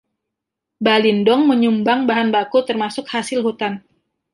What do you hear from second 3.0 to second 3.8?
hasil hutan.